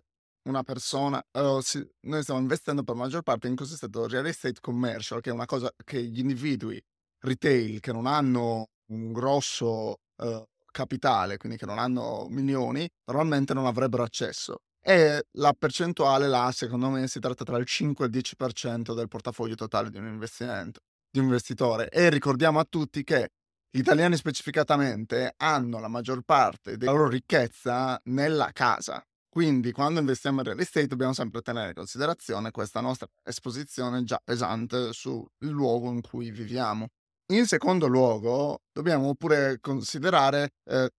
una 0.50 0.63
persona, 0.63 1.24
uh, 1.34 1.60
si, 1.60 1.88
noi 2.08 2.24
stiamo 2.24 2.39
investendo 2.39 2.82
per 2.82 2.96
la 2.96 3.03
maggior 3.03 3.22
parte 3.22 3.48
in 3.48 3.56
cosiddetto 3.56 4.08
real 4.08 4.25
estate 4.25 4.60
commercial, 4.60 5.22
che 5.22 5.29
è 5.29 5.34
una 5.34 5.46
cosa 5.46 5.72
che 5.84 6.01
gli 6.01 6.20
individui 6.20 6.82
retail 7.20 7.79
che 7.79 7.91
non 7.91 8.08
hanno 8.08 8.70
un 8.91 9.12
grosso 9.12 10.00
uh, 10.15 10.44
capitale, 10.77 11.38
quindi 11.38 11.57
che 11.57 11.65
non 11.65 11.79
hanno 11.79 12.27
milioni, 12.29 12.88
normalmente 13.05 13.55
non 13.55 13.65
avrebbero 13.65 14.03
accesso. 14.03 14.57
E 14.79 15.25
la 15.39 15.53
percentuale 15.57 16.27
là, 16.27 16.51
secondo 16.53 16.89
me, 16.89 17.07
si 17.07 17.19
tratta 17.19 17.43
tra 17.43 17.57
il 17.57 17.65
5 17.65 18.05
e 18.05 18.07
il 18.07 18.13
10% 18.13 18.93
del 18.93 19.07
portafoglio 19.07 19.55
totale 19.55 19.89
di 19.89 19.98
un 19.98 20.05
investimento, 20.05 20.81
di 21.10 21.17
un 21.17 21.25
investitore. 21.25 21.89
E 21.89 22.10
ricordiamo 22.10 22.60
a 22.60 22.65
tutti 22.69 23.03
che 23.03 23.29
gli 23.72 23.79
italiani 23.79 24.15
specificatamente 24.15 25.34
hanno 25.38 25.79
la 25.79 25.88
maggior 25.88 26.22
parte 26.22 26.77
della 26.77 26.91
loro 26.91 27.10
ricchezza 27.10 28.00
nella 28.05 28.51
casa. 28.53 29.01
Quindi 29.27 29.72
quando 29.72 30.00
investiamo 30.00 30.39
in 30.39 30.46
real 30.46 30.60
estate 30.60 30.88
dobbiamo 30.88 31.13
sempre 31.13 31.41
tenere 31.41 31.69
in 31.69 31.74
considerazione 31.74 32.51
questa 32.51 32.81
nostra 32.81 33.07
esposizione 33.24 34.03
già 34.03 34.22
pesante 34.24 34.93
sul 34.93 35.27
luogo 35.39 35.91
in 35.91 36.01
cui 36.01 36.29
viviamo. 36.29 36.88
In 37.34 37.46
secondo 37.46 37.88
luogo, 37.88 38.62
dobbiamo 38.72 39.13
pure 39.15 39.60
considerare, 39.60 40.51
eh, 40.63 40.89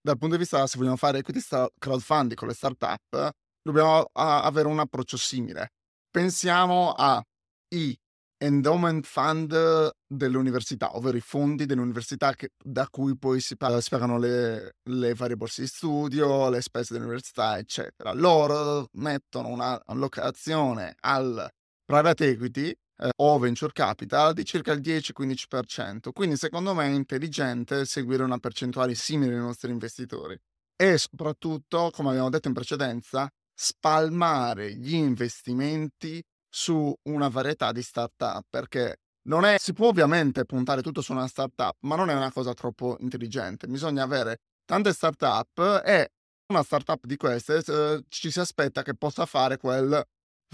dal 0.00 0.18
punto 0.18 0.34
di 0.34 0.42
vista, 0.42 0.66
se 0.66 0.76
vogliamo 0.76 0.96
fare 0.96 1.18
equity 1.18 1.40
crowdfunding 1.78 2.34
con 2.34 2.48
le 2.48 2.54
startup, 2.54 3.30
dobbiamo 3.62 4.10
a- 4.12 4.42
avere 4.42 4.68
un 4.68 4.80
approccio 4.80 5.16
simile. 5.16 5.72
Pensiamo 6.10 6.92
ai 6.92 7.98
endowment 8.36 9.06
fund 9.06 9.90
delle 10.06 10.36
università, 10.36 10.94
ovvero 10.94 11.16
i 11.16 11.20
fondi 11.20 11.64
delle 11.64 11.80
università 11.80 12.34
che, 12.34 12.50
da 12.62 12.86
cui 12.90 13.16
poi 13.16 13.40
si, 13.40 13.56
si 13.56 13.56
pagano 13.88 14.18
le, 14.18 14.76
le, 14.90 15.14
varie 15.14 15.36
borse 15.36 15.62
di 15.62 15.68
studio, 15.68 16.50
le 16.50 16.60
spese 16.60 16.92
dell'università, 16.92 17.56
eccetera. 17.56 18.12
Loro 18.12 18.88
mettono 18.92 19.48
una 19.48 19.80
allocazione 19.86 20.94
al 21.00 21.48
private 21.84 22.28
equity 22.28 22.76
eh, 22.98 23.10
o 23.16 23.38
venture 23.38 23.72
capital 23.72 24.32
di 24.32 24.44
circa 24.44 24.72
il 24.72 24.80
10-15%. 24.80 26.10
Quindi 26.12 26.36
secondo 26.36 26.74
me 26.74 26.86
è 26.86 26.90
intelligente 26.90 27.84
seguire 27.84 28.22
una 28.22 28.38
percentuale 28.38 28.94
simile 28.94 29.34
ai 29.34 29.40
nostri 29.40 29.70
investitori 29.70 30.38
e 30.76 30.98
soprattutto, 30.98 31.90
come 31.92 32.10
abbiamo 32.10 32.30
detto 32.30 32.48
in 32.48 32.54
precedenza, 32.54 33.28
spalmare 33.54 34.74
gli 34.76 34.94
investimenti 34.94 36.22
su 36.48 36.94
una 37.08 37.28
varietà 37.28 37.72
di 37.72 37.82
startup 37.82 38.44
perché 38.48 39.00
non 39.28 39.44
è, 39.44 39.56
si 39.58 39.72
può 39.72 39.88
ovviamente 39.88 40.44
puntare 40.44 40.80
tutto 40.80 41.02
su 41.02 41.12
una 41.12 41.26
startup, 41.26 41.76
ma 41.80 41.96
non 41.96 42.08
è 42.08 42.14
una 42.14 42.32
cosa 42.32 42.54
troppo 42.54 42.96
intelligente. 43.00 43.66
Bisogna 43.66 44.02
avere 44.02 44.38
tante 44.64 44.92
startup 44.92 45.82
e 45.84 46.12
una 46.46 46.62
startup 46.62 47.04
di 47.04 47.16
queste 47.16 47.62
eh, 47.66 48.04
ci 48.08 48.30
si 48.30 48.40
aspetta 48.40 48.82
che 48.82 48.94
possa 48.94 49.26
fare 49.26 49.58
quel 49.58 50.02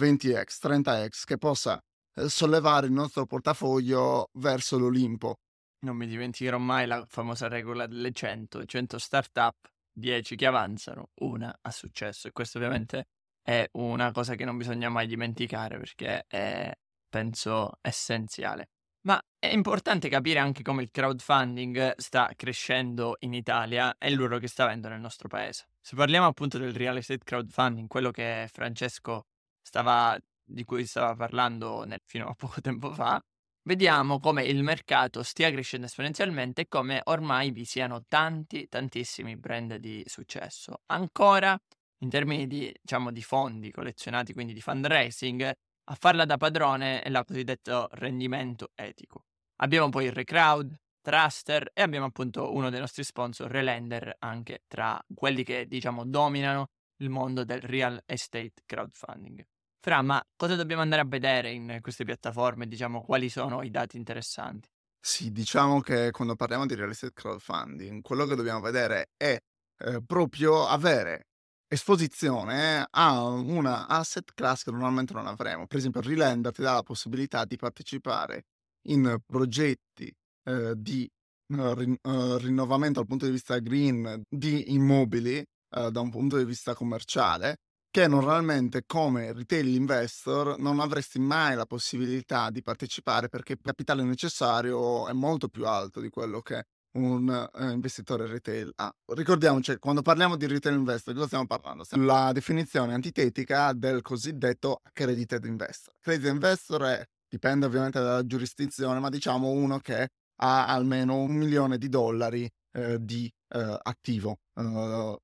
20x, 0.00 0.58
30x, 0.60 1.24
che 1.24 1.38
possa 1.38 1.80
sollevare 2.26 2.86
il 2.86 2.92
nostro 2.92 3.26
portafoglio 3.26 4.30
verso 4.34 4.78
l'Olimpo. 4.78 5.36
Non 5.84 5.96
mi 5.96 6.06
dimenticherò 6.06 6.58
mai 6.58 6.86
la 6.86 7.04
famosa 7.06 7.48
regola 7.48 7.86
delle 7.86 8.12
100, 8.12 8.64
100 8.64 8.98
startup, 8.98 9.54
10 9.92 10.36
che 10.36 10.46
avanzano, 10.46 11.10
una 11.20 11.56
ha 11.60 11.70
successo. 11.70 12.28
E 12.28 12.32
questo 12.32 12.58
ovviamente 12.58 13.08
è 13.42 13.68
una 13.72 14.10
cosa 14.12 14.34
che 14.34 14.44
non 14.44 14.56
bisogna 14.56 14.88
mai 14.88 15.06
dimenticare 15.06 15.78
perché 15.78 16.24
è, 16.26 16.72
penso, 17.08 17.78
essenziale. 17.82 18.68
Ma 19.06 19.20
è 19.38 19.48
importante 19.48 20.08
capire 20.08 20.38
anche 20.38 20.62
come 20.62 20.82
il 20.82 20.90
crowdfunding 20.90 21.96
sta 21.96 22.32
crescendo 22.34 23.16
in 23.20 23.34
Italia 23.34 23.94
e 23.98 24.08
il 24.08 24.16
ruolo 24.16 24.38
che 24.38 24.48
sta 24.48 24.64
avendo 24.64 24.88
nel 24.88 25.00
nostro 25.00 25.28
paese. 25.28 25.68
Se 25.78 25.94
parliamo 25.94 26.26
appunto 26.26 26.56
del 26.56 26.72
real 26.72 26.96
estate 26.96 27.22
crowdfunding, 27.22 27.86
quello 27.86 28.10
che 28.10 28.48
Francesco 28.50 29.26
stava 29.60 30.18
di 30.44 30.64
cui 30.64 30.86
stava 30.86 31.14
parlando 31.14 31.84
nel, 31.84 32.00
fino 32.04 32.28
a 32.28 32.34
poco 32.34 32.60
tempo 32.62 32.92
fa, 32.92 33.20
vediamo 33.62 34.18
come 34.18 34.44
il 34.44 34.62
mercato 34.62 35.22
stia 35.22 35.50
crescendo 35.50 35.86
esponenzialmente 35.86 36.62
e 36.62 36.68
come 36.68 37.00
ormai 37.04 37.50
vi 37.50 37.64
siano 37.64 38.04
tanti, 38.06 38.68
tantissimi 38.68 39.36
brand 39.36 39.76
di 39.76 40.02
successo. 40.06 40.82
Ancora, 40.86 41.58
in 41.98 42.08
termini 42.10 42.46
di, 42.46 42.72
diciamo, 42.80 43.10
di 43.10 43.22
fondi 43.22 43.70
collezionati, 43.70 44.32
quindi 44.32 44.52
di 44.52 44.60
fundraising, 44.60 45.52
a 45.86 45.94
farla 45.98 46.24
da 46.24 46.36
padrone 46.36 47.02
è 47.02 47.08
il 47.08 47.22
cosiddetto 47.26 47.88
rendimento 47.92 48.70
etico. 48.74 49.24
Abbiamo 49.56 49.88
poi 49.88 50.06
il 50.06 50.12
Recrowd, 50.12 50.74
Truster 51.00 51.70
e 51.74 51.82
abbiamo 51.82 52.06
appunto 52.06 52.54
uno 52.54 52.70
dei 52.70 52.80
nostri 52.80 53.04
sponsor, 53.04 53.50
Relender, 53.50 54.16
anche 54.20 54.62
tra 54.66 54.98
quelli 55.14 55.44
che 55.44 55.66
diciamo 55.66 56.04
dominano 56.06 56.68
il 57.02 57.10
mondo 57.10 57.44
del 57.44 57.60
real 57.60 58.02
estate 58.06 58.62
crowdfunding. 58.64 59.44
Fra, 59.84 60.00
ma 60.00 60.18
cosa 60.34 60.56
dobbiamo 60.56 60.80
andare 60.80 61.02
a 61.02 61.04
vedere 61.04 61.50
in 61.50 61.76
queste 61.82 62.04
piattaforme? 62.04 62.66
Diciamo, 62.66 63.02
quali 63.02 63.28
sono 63.28 63.62
i 63.62 63.70
dati 63.70 63.98
interessanti? 63.98 64.66
Sì, 64.98 65.30
diciamo 65.30 65.80
che 65.80 66.10
quando 66.10 66.36
parliamo 66.36 66.64
di 66.64 66.74
real 66.74 66.88
estate 66.88 67.12
crowdfunding, 67.12 68.00
quello 68.00 68.24
che 68.24 68.34
dobbiamo 68.34 68.60
vedere 68.60 69.10
è 69.14 69.36
eh, 69.80 70.02
proprio 70.02 70.66
avere 70.66 71.26
esposizione 71.68 72.86
a 72.88 73.24
una 73.26 73.86
asset 73.86 74.32
class 74.32 74.62
che 74.62 74.70
normalmente 74.70 75.12
non 75.12 75.26
avremo. 75.26 75.66
Per 75.66 75.76
esempio, 75.76 76.00
Relender 76.00 76.50
ti 76.50 76.62
dà 76.62 76.72
la 76.72 76.82
possibilità 76.82 77.44
di 77.44 77.56
partecipare 77.56 78.44
in 78.88 79.18
progetti 79.26 80.10
eh, 80.44 80.72
di 80.78 81.06
uh, 81.48 81.74
rin- 81.74 81.98
uh, 82.00 82.36
rinnovamento 82.36 83.00
dal 83.00 83.06
punto 83.06 83.26
di 83.26 83.32
vista 83.32 83.58
green 83.58 84.22
di 84.26 84.72
immobili 84.72 85.44
uh, 85.76 85.90
da 85.90 86.00
un 86.00 86.08
punto 86.08 86.38
di 86.38 86.46
vista 86.46 86.74
commerciale 86.74 87.58
che 87.94 88.08
normalmente 88.08 88.82
come 88.86 89.32
retail 89.32 89.68
investor 89.68 90.58
non 90.58 90.80
avresti 90.80 91.20
mai 91.20 91.54
la 91.54 91.64
possibilità 91.64 92.50
di 92.50 92.60
partecipare 92.60 93.28
perché 93.28 93.52
il 93.52 93.60
capitale 93.62 94.02
necessario 94.02 95.06
è 95.06 95.12
molto 95.12 95.46
più 95.46 95.64
alto 95.64 96.00
di 96.00 96.08
quello 96.08 96.40
che 96.40 96.64
un 96.98 97.28
uh, 97.52 97.70
investitore 97.70 98.26
retail 98.26 98.72
ha. 98.74 98.92
Ricordiamoci, 99.12 99.76
quando 99.78 100.02
parliamo 100.02 100.34
di 100.34 100.48
retail 100.48 100.74
investor, 100.74 101.12
di 101.12 101.20
cosa 101.20 101.26
stiamo 101.28 101.46
parlando? 101.46 101.84
La 102.04 102.32
definizione 102.32 102.94
antitetica 102.94 103.72
del 103.72 104.02
cosiddetto 104.02 104.80
accredited 104.82 105.44
investor. 105.44 105.94
Accredited 105.98 106.32
investor 106.32 106.82
è, 106.82 107.04
dipende 107.28 107.66
ovviamente 107.66 108.00
dalla 108.00 108.26
giurisdizione, 108.26 108.98
ma 108.98 109.08
diciamo 109.08 109.50
uno 109.50 109.78
che 109.78 110.08
ha 110.40 110.66
almeno 110.66 111.18
un 111.18 111.30
milione 111.30 111.78
di 111.78 111.88
dollari 111.88 112.50
eh, 112.72 112.98
di 113.00 113.32
eh, 113.50 113.78
attivo. 113.82 114.38
Uh, 114.54 115.16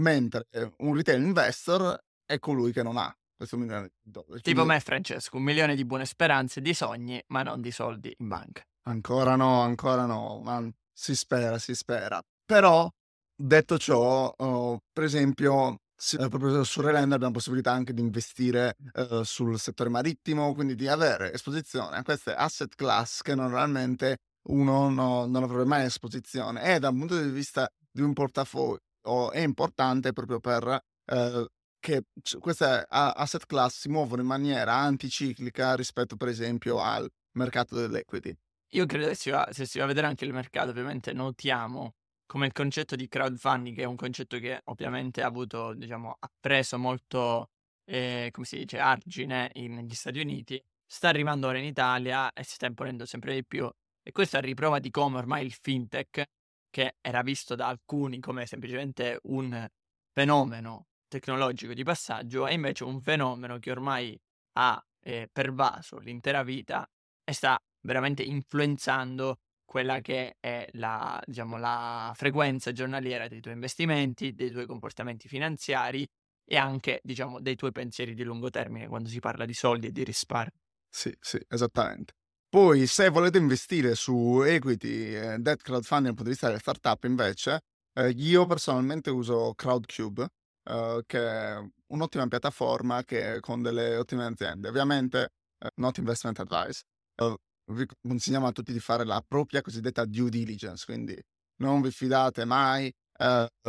mentre 0.00 0.46
un 0.78 0.94
retail 0.94 1.22
investor 1.22 1.96
è 2.28 2.38
colui 2.38 2.72
che 2.72 2.82
non 2.82 2.98
ha 2.98 3.14
questo 3.34 3.56
milione 3.56 3.92
di 4.02 4.10
dollari. 4.10 4.42
Tipo 4.42 4.62
Quindi... 4.62 4.74
me, 4.74 4.80
Francesco, 4.80 5.36
un 5.36 5.44
milione 5.44 5.74
di 5.74 5.84
buone 5.84 6.04
speranze, 6.04 6.60
di 6.60 6.74
sogni, 6.74 7.22
ma 7.28 7.42
non 7.42 7.62
di 7.62 7.70
soldi 7.70 8.14
in 8.18 8.28
banca. 8.28 8.62
Ancora 8.82 9.34
no, 9.36 9.60
ancora 9.60 10.04
no, 10.04 10.40
ma 10.42 10.68
si 10.92 11.14
spera, 11.14 11.58
si 11.58 11.74
spera. 11.74 12.20
Però, 12.44 12.90
detto 13.34 13.78
ciò, 13.78 14.32
oh, 14.36 14.78
per 14.92 15.04
esempio, 15.04 15.76
sì, 15.96 16.16
eh, 16.16 16.28
proprio 16.28 16.64
su 16.64 16.80
Relender 16.80 17.14
abbiamo 17.14 17.34
possibilità 17.34 17.72
anche 17.72 17.94
di 17.94 18.00
investire 18.00 18.76
eh, 18.92 19.22
sul 19.24 19.58
settore 19.58 19.88
marittimo, 19.88 20.52
quindi 20.52 20.74
di 20.74 20.88
avere 20.88 21.32
esposizione 21.32 21.96
a 21.96 22.02
queste 22.02 22.34
asset 22.34 22.74
class 22.74 23.22
che 23.22 23.34
normalmente 23.34 24.18
uno 24.48 24.88
no, 24.90 25.26
non 25.26 25.42
avrebbe 25.42 25.64
mai 25.64 25.84
esposizione. 25.84 26.74
E 26.74 26.78
da 26.78 26.88
un 26.88 26.98
punto 26.98 27.22
di 27.22 27.30
vista 27.30 27.70
di 27.90 28.02
un 28.02 28.12
portafoglio 28.12 29.30
è 29.30 29.40
importante 29.40 30.12
proprio 30.12 30.40
per 30.40 30.80
eh, 31.06 31.46
che 31.80 32.04
queste 32.38 32.86
asset 32.88 33.46
class 33.46 33.80
si 33.80 33.88
muovono 33.88 34.22
in 34.22 34.28
maniera 34.28 34.74
anticiclica 34.74 35.74
rispetto 35.74 36.16
per 36.16 36.28
esempio 36.28 36.80
al 36.80 37.10
mercato 37.32 37.76
dell'equity. 37.76 38.36
Io 38.72 38.84
credo 38.86 39.08
che 39.08 39.14
si 39.14 39.30
va, 39.30 39.48
se 39.50 39.64
si 39.64 39.78
va 39.78 39.84
a 39.84 39.86
vedere 39.86 40.06
anche 40.06 40.24
il 40.24 40.32
mercato, 40.32 40.70
ovviamente 40.70 41.12
notiamo 41.12 41.94
come 42.26 42.46
il 42.46 42.52
concetto 42.52 42.94
di 42.94 43.08
crowdfunding, 43.08 43.74
che 43.74 43.82
è 43.82 43.86
un 43.86 43.96
concetto 43.96 44.38
che 44.38 44.60
ovviamente 44.64 45.22
ha 45.22 45.26
avuto, 45.26 45.72
diciamo, 45.72 46.16
ha 46.18 46.30
preso 46.38 46.76
molto, 46.76 47.50
eh, 47.84 48.28
come 48.30 48.44
si 48.44 48.58
dice, 48.58 48.78
argine 48.78 49.50
negli 49.54 49.94
Stati 49.94 50.20
Uniti, 50.20 50.62
sta 50.84 51.08
arrivando 51.08 51.46
ora 51.46 51.58
in 51.58 51.64
Italia 51.64 52.30
e 52.34 52.44
si 52.44 52.54
sta 52.54 52.66
imponendo 52.66 53.06
sempre 53.06 53.32
di 53.32 53.44
più. 53.46 53.70
E 54.02 54.12
questo 54.12 54.36
è 54.36 54.40
riprova 54.42 54.78
di 54.78 54.90
come 54.90 55.16
ormai 55.16 55.46
il 55.46 55.54
fintech, 55.54 56.24
che 56.68 56.96
era 57.00 57.22
visto 57.22 57.54
da 57.54 57.68
alcuni 57.68 58.20
come 58.20 58.44
semplicemente 58.44 59.18
un 59.22 59.66
fenomeno 60.12 60.88
tecnologico 61.08 61.72
di 61.74 61.82
passaggio 61.82 62.46
è 62.46 62.52
invece 62.52 62.84
un 62.84 63.00
fenomeno 63.00 63.58
che 63.58 63.70
ormai 63.70 64.18
ha 64.58 64.80
eh, 65.00 65.28
pervaso 65.32 65.98
l'intera 65.98 66.42
vita 66.42 66.88
e 67.24 67.32
sta 67.32 67.58
veramente 67.80 68.22
influenzando 68.22 69.38
quella 69.64 70.00
che 70.00 70.36
è 70.40 70.66
la, 70.72 71.20
diciamo, 71.26 71.58
la 71.58 72.12
frequenza 72.16 72.72
giornaliera 72.72 73.28
dei 73.28 73.40
tuoi 73.40 73.54
investimenti, 73.54 74.34
dei 74.34 74.50
tuoi 74.50 74.66
comportamenti 74.66 75.28
finanziari 75.28 76.06
e 76.44 76.56
anche, 76.56 77.00
diciamo, 77.02 77.40
dei 77.40 77.54
tuoi 77.54 77.72
pensieri 77.72 78.14
di 78.14 78.22
lungo 78.22 78.48
termine 78.48 78.88
quando 78.88 79.08
si 79.10 79.20
parla 79.20 79.44
di 79.44 79.52
soldi 79.52 79.88
e 79.88 79.92
di 79.92 80.04
risparmio. 80.04 80.60
Sì, 80.88 81.14
sì, 81.20 81.38
esattamente. 81.48 82.14
Poi, 82.48 82.86
se 82.86 83.10
volete 83.10 83.36
investire 83.36 83.94
su 83.94 84.42
equity, 84.42 85.14
eh, 85.14 85.38
debt 85.38 85.62
crowdfunding 85.62 86.06
dal 86.06 86.14
punto 86.14 86.22
di 86.24 86.30
vista 86.30 86.46
delle 86.46 86.60
startup, 86.60 87.04
invece, 87.04 87.60
eh, 87.92 88.08
io 88.08 88.46
personalmente 88.46 89.10
uso 89.10 89.52
Crowdcube, 89.54 90.28
eh, 90.68 91.02
che 91.06 91.18
è 91.18 91.58
un'ottima 91.88 92.26
piattaforma 92.28 93.02
che 93.04 93.40
con 93.40 93.62
delle 93.62 93.96
ottime 93.96 94.24
aziende. 94.26 94.68
Ovviamente, 94.68 95.30
eh, 95.58 95.70
not 95.76 95.96
investment 95.98 96.38
advice. 96.40 96.82
Eh, 97.16 97.36
vi 97.72 97.86
consigliamo 98.00 98.46
a 98.46 98.52
tutti 98.52 98.72
di 98.72 98.80
fare 98.80 99.04
la 99.04 99.22
propria 99.26 99.60
cosiddetta 99.60 100.04
due 100.04 100.30
diligence, 100.30 100.84
quindi 100.86 101.20
non 101.60 101.80
vi 101.80 101.90
fidate 101.90 102.44
mai 102.44 102.92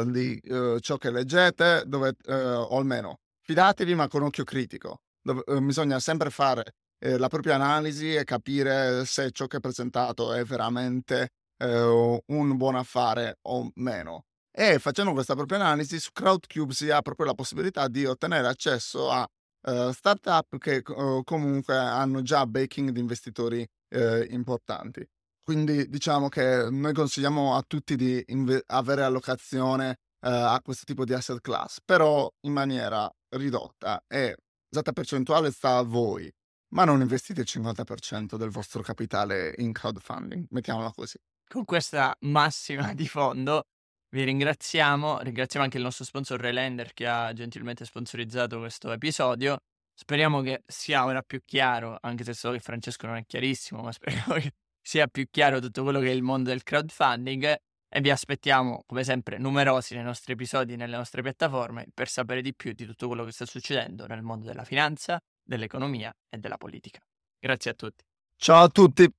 di 0.06 0.39
ciò 0.79 0.98
che 0.98 1.10
leggete, 1.10 1.84
dove, 1.88 2.15
o 2.27 2.77
almeno 2.77 3.18
fidatevi 3.41 3.96
ma 3.96 4.08
con 4.08 4.22
occhio 4.22 4.44
critico. 4.44 5.01
Dove, 5.22 5.44
bisogna 5.62 6.00
sempre 6.00 6.29
fare 6.29 6.75
eh, 7.00 7.18
la 7.18 7.27
propria 7.29 7.56
analisi 7.56 8.13
e 8.13 8.24
capire 8.24 9.03
se 9.06 9.32
ciò 9.32 9.48
che 9.48 9.58
è 9.58 9.60
presentato 9.60 10.34
è 10.34 10.44
veramente 10.44 11.29
un 11.62 12.56
buon 12.56 12.75
affare 12.75 13.39
o 13.41 13.70
meno. 13.75 14.27
E 14.51 14.79
facendo 14.79 15.13
questa 15.13 15.36
propria 15.36 15.60
analisi 15.60 16.00
su 16.00 16.12
Crowdcube 16.12 16.74
si 16.74 16.89
ha 16.89 17.01
proprio 17.01 17.27
la 17.27 17.34
possibilità 17.34 17.88
di 17.88 18.06
ottenere 18.06 18.48
accesso 18.48 19.10
a 19.10 19.27
uh, 19.62 19.91
startup 19.91 20.58
che 20.58 20.82
uh, 20.86 21.24
comunque 21.24 21.77
hanno 21.77 22.22
già 22.22 22.46
backing 22.46 22.89
di 22.89 23.00
investitori 23.00 23.68
uh, 23.96 24.25
importanti. 24.29 25.08
Quindi 25.44 25.88
diciamo 25.88 26.29
che 26.29 26.68
noi 26.70 26.94
consigliamo 26.94 27.56
a 27.56 27.63
tutti 27.65 27.96
di 27.96 28.24
inve- 28.27 28.63
avere 28.68 29.03
allocazione 29.03 29.98
a 30.22 30.60
questo 30.62 30.84
tipo 30.84 31.06
di 31.06 31.13
asset 31.13 31.39
class, 31.39 31.77
però 31.84 32.29
in 32.41 32.51
maniera 32.51 33.10
ridotta 33.29 34.03
e 34.06 34.36
esatta 34.70 34.91
percentuale 34.91 35.50
sta 35.50 35.77
a 35.77 35.82
voi 35.82 36.29
ma 36.70 36.84
non 36.84 37.01
investite 37.01 37.41
il 37.41 37.48
50% 37.50 38.36
del 38.36 38.50
vostro 38.50 38.82
capitale 38.82 39.53
in 39.58 39.72
crowdfunding, 39.72 40.48
mettiamola 40.50 40.91
così. 40.91 41.18
Con 41.48 41.65
questa 41.65 42.15
massima 42.22 42.94
di 42.94 43.08
fondo 43.08 43.63
vi 44.12 44.24
ringraziamo, 44.24 45.20
ringraziamo 45.20 45.66
anche 45.66 45.78
il 45.78 45.84
nostro 45.84 46.04
sponsor 46.06 46.39
Relender 46.39 46.94
che 46.94 47.08
ha 47.08 47.32
gentilmente 47.34 47.86
sponsorizzato 47.86 48.60
questo 48.60 48.92
episodio. 48.92 49.60
Speriamo 49.94 50.42
che 50.42 50.63
sia 50.66 51.06
ora 51.06 51.22
più 51.22 51.42
chiaro, 51.46 51.98
anche 52.01 52.24
se 52.24 52.34
so 52.34 52.51
che 52.51 52.60
Francesco 52.60 53.06
non 53.06 53.18
è 53.18 53.25
chiarissimo, 53.25 53.82
ma 53.82 53.92
speriamo 53.94 54.36
che 54.36 54.54
sia 54.82 55.08
più 55.08 55.28
chiaro 55.30 55.60
tutto 55.60 55.84
quello 55.84 56.00
che 56.00 56.08
è 56.08 56.13
il 56.13 56.24
mondo 56.24 56.50
del 56.50 56.63
crowdfunding 56.63 57.56
e 57.92 58.01
vi 58.01 58.10
aspettiamo 58.10 58.84
come 58.86 59.04
sempre 59.04 59.38
numerosi 59.38 59.96
nei 59.96 60.04
nostri 60.04 60.34
episodi 60.34 60.75
nelle 60.75 60.96
nostre 60.96 61.22
piattaforme 61.22 61.88
per 61.94 62.08
sapere 62.08 62.42
di 62.42 62.54
più 62.54 62.72
di 62.74 62.86
tutto 62.86 63.08
quello 63.08 63.25
che 63.25 63.32
sta 63.32 63.46
succedendo 63.46 64.06
nel 64.08 64.22
mondo 64.22 64.46
della 64.46 64.63
finanza, 64.63 65.20
dell'economia 65.44 66.16
e 66.30 66.38
della 66.38 66.58
politica. 66.58 67.00
Grazie 67.39 67.72
a 67.72 67.74
tutti. 67.74 68.04
Ciao 68.38 68.63
a 68.63 68.70
tutti. 68.70 69.12